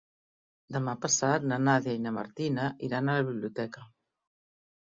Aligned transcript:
Demà 0.77 0.95
passat 1.03 1.45
na 1.51 1.59
Nàdia 1.67 1.95
i 1.97 2.01
na 2.07 2.13
Martina 2.17 2.67
iran 2.89 3.13
a 3.15 3.19
la 3.21 3.27
biblioteca. 3.29 3.89